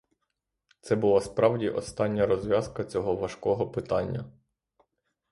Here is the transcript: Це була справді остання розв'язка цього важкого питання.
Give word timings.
Це 0.81 0.95
була 0.95 1.21
справді 1.21 1.69
остання 1.69 2.25
розв'язка 2.25 2.83
цього 2.83 3.15
важкого 3.15 3.67
питання. 3.71 4.25